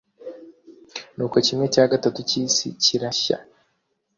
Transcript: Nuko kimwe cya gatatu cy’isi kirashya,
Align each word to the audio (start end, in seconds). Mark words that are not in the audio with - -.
Nuko 1.15 1.35
kimwe 1.45 1.65
cya 1.73 1.83
gatatu 1.91 2.19
cy’isi 2.29 2.67
kirashya, 2.83 3.37